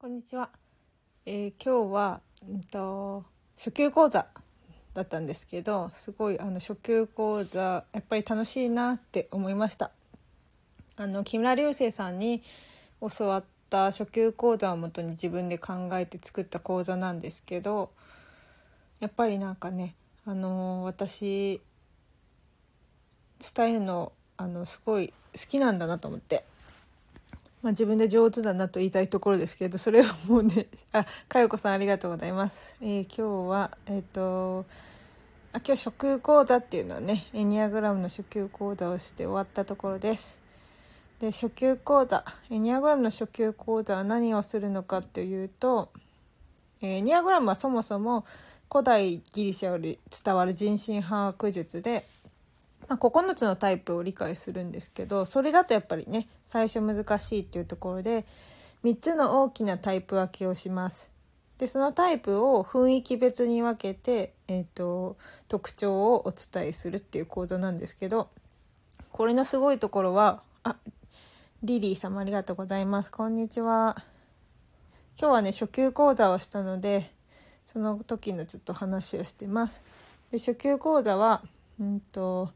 [0.00, 0.48] こんにちは。
[1.26, 3.22] えー今日は、うんと、
[3.54, 4.26] 初級講座
[4.94, 9.90] だったんですけど、すごいあの初級講座やっぱり楽しいなって思いました。
[10.96, 12.42] あの木村流星さんに
[13.18, 17.90] 教わった初級講座をもとに自分で考えて作った講座なんですけど、
[19.00, 21.60] やっぱりなんかね、あの私
[23.54, 25.12] 伝えるのあのすごい好
[25.46, 26.46] きなんだなと思って。
[27.62, 32.74] まあ、自分で上手だなと言いたいところですけどそれはもうねあかよこさんありがとうございます。
[32.80, 34.64] えー今日はえっ、と
[35.52, 40.38] あ今日初級講座っていうのはねエニアグラムの初級講座をして終わったところです。
[41.18, 45.90] で初級講座エニアグラムの初級講座は何をするのかというと、
[46.80, 48.24] えエニアグラムはそもそも
[48.72, 52.06] 古代ギリシャより伝わる人心把握術で
[52.90, 58.26] まあ、9つのタイプを理解するんですけどそれだとやっぱりね最初難しいっていうところで
[58.82, 61.10] 3つの大きなタイプ分けをします。
[61.58, 68.30] でそのタイプを雰囲気別に分けて、えー、と特徴をお伝えするっていう講座なんですけど
[69.12, 70.76] これのすごいところはあ
[71.62, 73.12] リリー様ありがとうございます。
[73.12, 74.02] こんにちは。
[75.16, 77.12] 今日はね初級講座をしたので
[77.66, 79.84] その時のちょっと話をしてます。
[80.32, 81.42] で初級講座は
[81.80, 82.52] うんと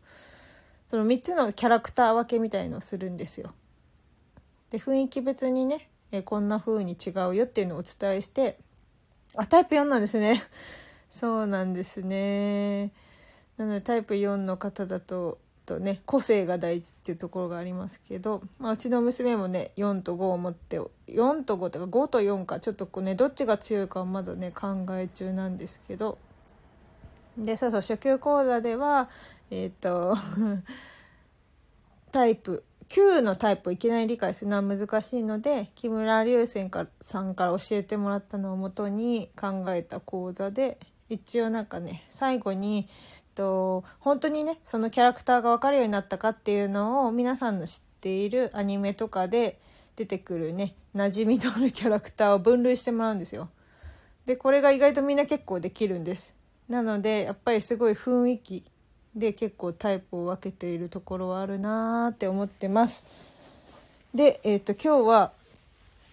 [0.87, 3.53] その3つのキャラクター分けみたいのをするんですよ。
[4.71, 8.59] で雰囲気別にねえこんな風に違うよっていうのをお伝えして
[9.37, 10.43] あタイプ4なんですね
[11.11, 12.93] そうなんですね
[13.57, 26.19] なのでタイプ4の方だととね個性が大事っていうところがありますけど、まあ、うちの娘もね4と5を持って4と5とか5と4かちょっとこうねどっちが強いかはまだね考え中なんですけど
[27.37, 29.09] でそうそう初級講座では
[29.51, 30.17] えっ、と
[32.13, 42.87] タイプ9のタイプをいきなり理解するのは難しいので木村流星さんから教えてもらったのをもとに考えた講座で一応なんかね最後に
[43.35, 49.59] と本当にねそのキャラクターが分かるようになったかっていうのを皆さんの知っているアニメとかで
[49.97, 53.49] 出てくるね馴染みのあるキャラクターを分類してもらうんですよ。
[54.27, 56.35] でこれが意外とみんな結構できるんです。
[56.69, 58.65] なのでやっぱりすごい雰囲気
[59.15, 63.05] で結構タイプを分けているところはあるなーって思ってます。
[64.15, 65.33] で、えっ、と今日は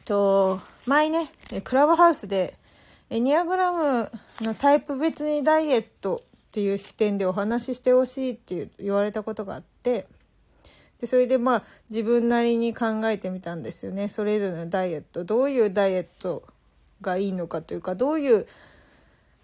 [0.06, 1.32] と前ね
[1.64, 2.56] クラブハウスで
[3.10, 10.08] エニアグラムのタイプ別にダイエットっていう視点でお話ししてほしいって言われたことがあって
[11.00, 16.44] でそれでまあ自分なりに考えてみたんですよねそれぞれのダイエットどういうダイエット
[17.02, 18.48] がいいのかというかどういう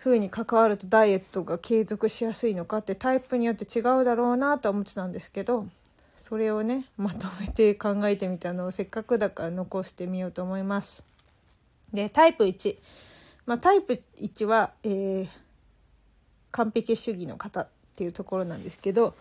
[0.08, 5.68] 風に関わるとダイエットが継続しやすいのかってタイプによって違うだろうなと思ってたんですけど
[6.16, 11.04] それをねまとめて考えてみたのをせっかくだから残してみようと思います。
[11.94, 12.78] でタイプ1、
[13.46, 15.28] まあ、タイプ1は、えー
[16.58, 19.14] 完璧主義の方っていうところなんですけど、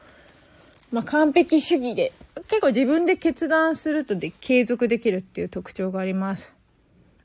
[0.91, 2.13] まあ、完璧主義で
[2.49, 6.55] 結構自分で決断するとで継続できるっていう特徴があります。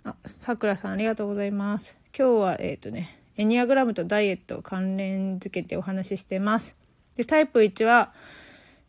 [0.04, 1.96] あ、さくらさんありがとうございます。
[2.18, 6.75] 今日はえっ、とね、エニアグラムとダイエットを関連付けてお話ししてます。
[7.18, 8.13] で、タイプ1は、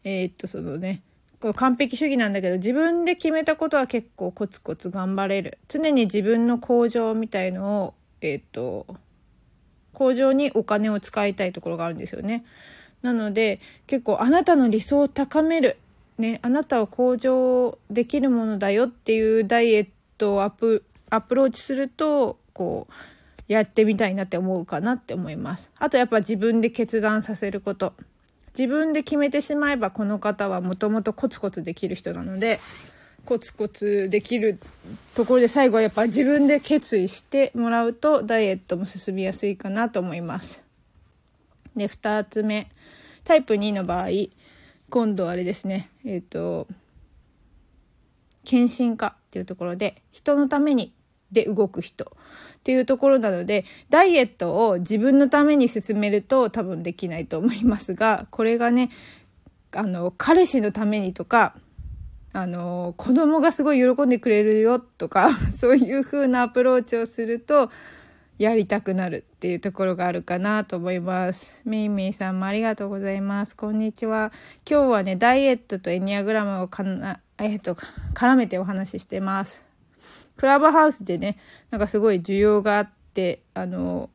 [0.04, 1.00] えっ、と、そのね、
[1.40, 5.56] こう完璧主義なんだけど、自分で決めたことは結構コツコツ頑張れる。
[5.68, 8.86] 常に自分の向上みたいのを、えっ、と、
[9.94, 12.44] 向上にお金を使いたいところがあるんですよね。
[13.00, 15.78] なので、結構あなたの理想を高める。
[16.18, 22.92] ね、あなたを向上できるものだよっていうダイエットをアプアプローチすると、こう、
[23.48, 25.70] やってみたいなって思うかなって思います。
[25.78, 27.94] あとやっぱ自分で決断させること。
[28.56, 32.60] 自分で決めてしまえばこの方はもともとコツコツできる人なので、
[33.24, 34.58] コツコツできる
[35.14, 40.62] ところで最後はやっぱ自分で決意してもらうとダイエットも進みやすいかなと思います。
[41.76, 42.68] で、二つ目。
[43.24, 44.08] タイプ2の場合、
[44.90, 46.66] 今度あれですね、えっ、と、
[48.44, 50.92] 献身化っていうところで、人のために
[51.32, 58.90] で動く人っていうところなので、ダイエットを自分のために進めると多分できないと思いますが、これがね、
[59.72, 61.54] あの、彼氏のためにとか、
[62.32, 67.70] あの、子供がすごい喜んでくれるよとか、 そういう風なアプローチをすると、
[68.38, 71.60] やりたくなるっていうところがあるかなと思います。
[71.64, 73.54] めいめいさんもありがとうございます。
[73.54, 74.32] こんにちは。
[74.68, 77.76] 今日はね、ダイエットとエニアグラムをかな、えっと、
[78.14, 79.71] 絡めてお話ししてます。
[80.36, 81.38] クラブハウスでね、
[81.70, 84.10] なんかすごい需要があって、あの、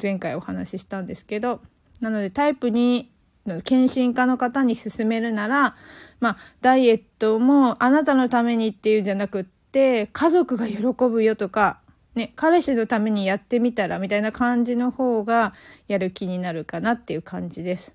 [0.00, 1.60] 前回お話ししたんですけど、
[2.00, 3.06] なのでタイプ2
[3.46, 5.76] の献身家の方に勧めるなら、
[6.20, 10.78] まあ、ダイエットもあなたのためにっていうんじゃなくって、て家族が喜
[11.10, 11.80] ぶよとか、
[12.14, 15.52] ね、彼氏のためにやってみたらみたいな感じの方が
[15.86, 17.94] やる気になるかなっていう感じです。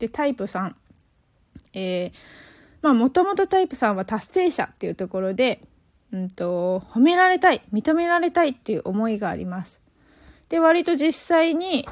[0.00, 0.74] で、タイプ3。
[1.74, 2.12] えー、
[2.82, 5.60] まあもともとタイプ3は達成者っていうところで、
[6.12, 9.80] うんと、褒められたい、認められたいっていう思いがあります。
[10.48, 11.86] で、割と実際に、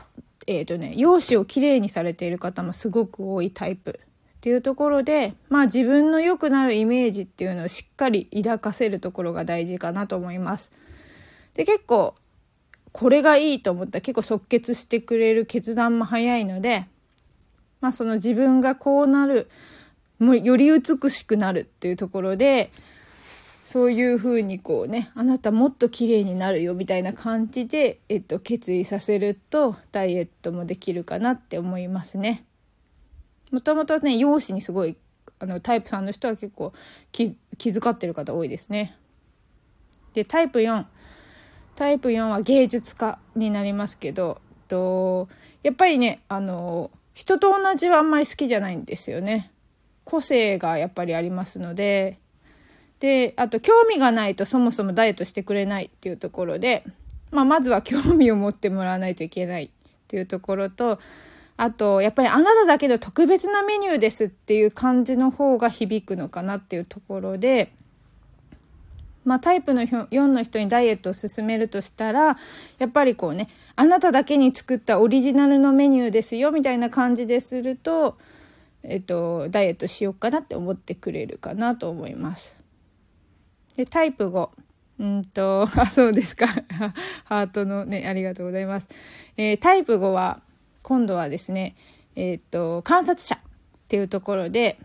[0.47, 4.01] えっ、ー、とね、容姿をきれいにされている方もすごく多いタイプ
[4.37, 10.73] っていうところで、まあ自分の良くなるイメージっていうのをしっかり抱かせるところが大事かなと思います。
[11.55, 12.15] で、結構、
[12.93, 16.87] これがいいと思ったら結構即決してくれる決断も早いので、
[17.83, 19.51] まあその自分がこうなる、
[20.19, 22.71] もうより美しくなるっていうところで、
[23.77, 32.47] そういうふうにこうね、あなたもっと綺麗になるよみたいな感じで、えっと、決意させると、ダイエットもできるかなって思いますね。
[33.51, 34.97] もともとね、容姿にすごい、
[35.41, 36.73] あの、タイプ3の人は結構
[37.13, 38.97] 気気遣ってる方多いですね。
[40.15, 40.87] で、タイプ4。
[41.75, 45.29] タイプ4は芸術家になりますけど、と
[45.63, 49.51] やっぱりね、あの、人と同じはあんまり好きじゃないんですよね。
[50.05, 52.19] 個性がやっぱりありますので、
[53.01, 56.85] で、あと興味がないとそもそもダイエットしてくれないっていうところで、
[57.31, 59.71] まあ、まずは興味を持ってもらわないといけないっ
[60.09, 60.99] ていうところと、
[61.59, 67.73] あと、やっぱりあなただけの特別なメニューですっていう感じの方が響くのかなっていうところで、
[69.25, 72.37] まあタイプの4の人にダイエットを進めるとしたら、
[72.79, 78.17] やっぱりこうね、あなただけに作ったオリジナルのメニューですよみたいな感じですると、
[78.83, 82.56] えっと、ダイエットしようかなって思ってくれるかなと思います。
[83.77, 84.49] で、タイプ5。
[84.99, 86.47] うんと、 あ、そうですか。
[87.25, 88.89] ハートのね、ありがとうございます。
[89.37, 90.41] えー、タイプ5は、
[90.83, 91.77] 今度はですね、
[92.15, 93.39] えっ、と、観察者っ
[93.89, 94.79] ていうところで、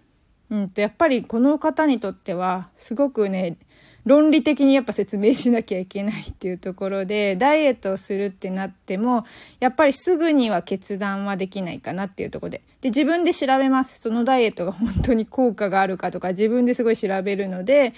[0.49, 3.55] うんと、やっぱりこの方にとっては、すごくね、
[4.05, 9.25] 論理的にやっぱ説明しなきゃいけないっていうところで、ダイエットをするってなっても、
[9.59, 12.61] やっぱりすぐには決断はできないかなっていうとこで。
[12.81, 14.01] で、自分で調べます。
[14.01, 17.93] そのダイエットが本当に効果があるかとか、自分ですごい調べるので、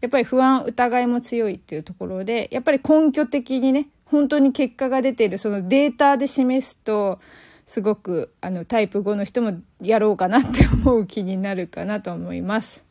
[0.00, 7.18] やっぱり不安、疑いも強いっていうところで、やっぱり根拠的にね、本当に結果が出ている、そのデータで示すと、
[7.64, 12.84] すごく、あの、タイプ5の人もやろうかなって思う気になるかなと思います。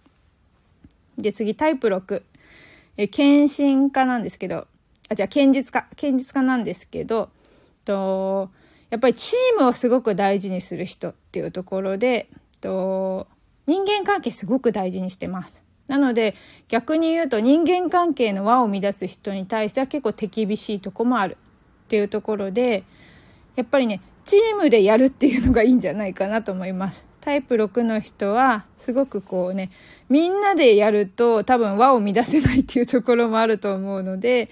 [1.17, 2.23] で、次、タイプ6。
[2.97, 4.67] え、検診家なんですけど、
[5.09, 7.29] あ、じゃあ、検実家、検実家なんですけど、
[7.83, 8.49] と、
[8.89, 12.27] やっぱりチームをすごく大事にする人っていうところで、
[12.61, 13.27] と、
[13.67, 15.65] 人間関係すごく大事にしてます。
[15.87, 16.35] なので
[16.67, 21.37] 逆に言うと人間関係の輪を乱す人に対しては結構手厳しいとこもある
[21.85, 22.83] っていうところで
[23.55, 27.05] やっぱりねチームでやるっていうのがいいんじゃないかなと思います。
[27.25, 29.71] タイプ6の人はすごくこうね
[30.09, 34.51] みんなでやると多分輪を乱せないっていうところもあると思うので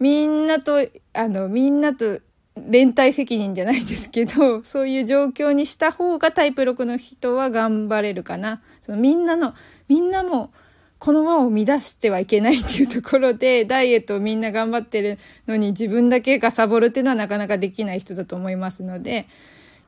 [0.00, 0.78] みんなと
[1.12, 2.20] あのみんなと
[2.56, 8.62] 連帯責任じゃないですけど、 そういう状況にした方がタイプ6の人は頑張れるかな。
[8.80, 9.54] そのみんなの、
[9.88, 10.52] みんなも
[11.00, 15.18] この輪を乱してはいけないっていうところで、ダイエットをみんな頑張ってる
[15.48, 19.26] のに自分だけがサボるっていうのはなかなかできない人だと思いますので、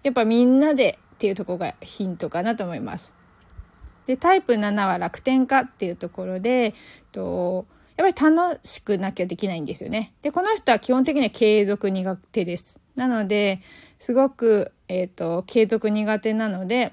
[0.03, 3.11] やっぱみんなでっていうとこがヒントかなと思います。
[4.07, 6.75] で、タイプ7は楽天家っていうところで、
[7.11, 7.67] と
[7.97, 10.13] やっぱり楽しくなきゃできないんですよね。
[10.21, 12.79] で、この人は基本的には継続苦手です。
[12.95, 13.63] なので、
[13.99, 16.93] すごく、えっ、ー、と、継続苦手なので、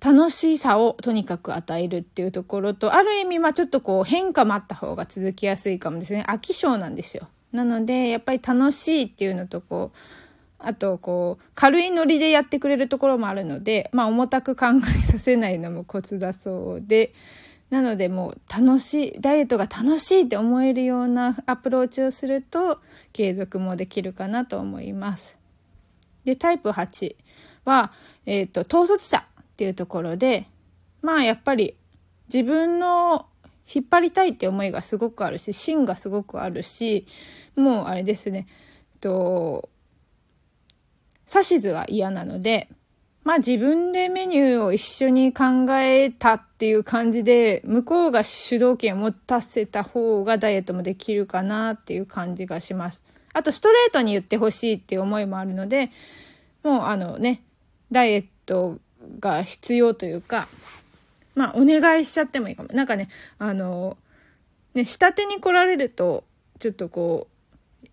[0.00, 6.24] 楽しさをとにかく与えるっていうところと、ある意味、まあちょっとこう変化もあった方が続きやすいかもですね。
[6.28, 7.28] 飽き性なんですよ。
[7.52, 9.98] なので、やっぱり楽しいっていうのとこう、
[10.62, 17.14] あと、こう、軽いノリでやってくれるところもあるので、まあ重たく考えさせないのもコツだそうで、
[17.70, 22.80] なのでもう楽しい、ダイエットが楽しいって思えるようなアプローチをすると
[23.12, 25.36] 継続もできるかなと思います。
[26.24, 27.16] で、タイプ8
[27.64, 27.92] は、
[28.26, 30.46] えっ、ー、と、統率者っていうところで
[31.02, 31.74] まあやっぱり
[32.32, 33.26] 自分の
[33.72, 37.06] 引っ張りたいって思いがすごくあるし芯がすごくあるし
[37.56, 38.46] もうあれですね
[39.00, 39.68] と
[41.38, 42.68] 指図は嫌なので
[43.22, 53.02] まあ自分でメニューを一緒に考えたっていう感じで向こうが主導権を持たせた方がダイエットもできるかなっていう感じがします。
[53.32, 55.90] あとストレートに言ってほしいっていう思いもあるので
[56.64, 57.42] もうあのね
[57.92, 58.78] ダイエット
[59.18, 60.48] が必要というか、
[61.34, 62.68] まあ、お願いしちゃってもいいかも。
[62.72, 63.08] なんかね、
[63.38, 63.96] あの、
[64.74, 66.24] ね、下手に来られると、
[66.58, 67.34] ちょっとこう、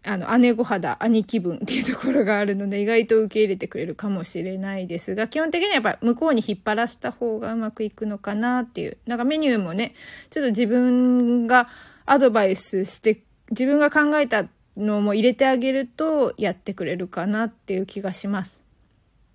[0.04, 8.98] あの、姉御肌、兄貴分っていうところがあるので、意外と受け入れてくれるかもしれないですが、基本的にはやっぱ向こうに引っ張らした方がうまくいくのかなっていう。
[9.06, 9.96] なんかメニューもね、
[10.30, 11.68] ちょっと自分が
[12.06, 18.62] アドバイスして、自分が考えたのも入れてあげるとやってくれるかなっていう気がします。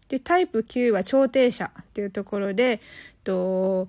[0.08, 2.80] で、タイプ9は調停者っていうところで、
[3.24, 3.88] と、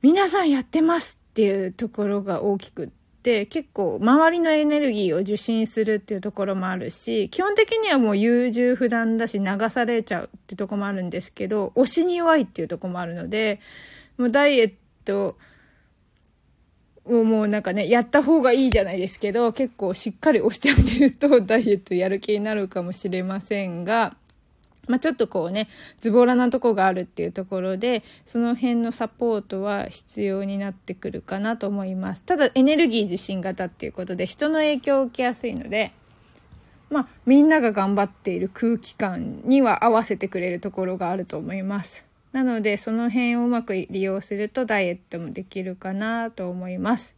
[0.00, 13.60] 皆さんやってますっていうところが大きくて、結構周りのエネルギーを受信するっていうところもあるし、基本的にはもう優柔不断だし流されちゃうってとこもあるんですけど、推しに弱いっていうとこもあるので、
[14.18, 14.72] もうダイエッ
[15.04, 15.36] ト、
[17.04, 24.16] をもうなんかね、やった方がいいじゃないですけど、結構しっかり押してあげるとダイエットやる気になるかもしれませんが、
[24.88, 25.68] まあ、ちょっとこうね、
[26.00, 32.24] ズボラなとこがあるっていうところで、その辺のサポートは必要になってくるかなと思います。
[32.24, 35.92] ただ、エネルギー自信型っていうことで、人の影響を受けやすいので、
[36.90, 42.04] まあ、みんなが頑張っている空気感には合わせてくれるところがあると思います。
[42.32, 47.14] なので、その辺をうまく利用するとダイエットもできるかなと思います。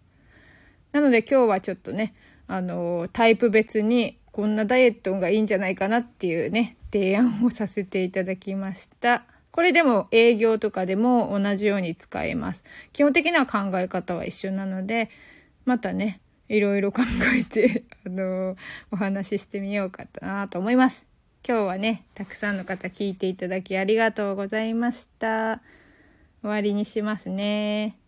[0.92, 2.14] なので今日はちょっとね、
[2.47, 9.24] あの、タイプ別にこんなダイエットがいいんじゃないかなっていうね、提案をさせていただきました。
[9.50, 12.62] これでも営業とかでも同じように使えます。
[12.92, 15.10] 基本的な考え方は一緒なので、
[15.64, 17.02] またね、いろいろ考
[17.36, 18.56] えて、 あの、
[18.92, 21.04] お話ししてみようかなと思います。
[21.46, 25.62] 今日はね、たくさんの方聞いていただきありがとうございました。
[26.42, 28.03] 終わりにしますね。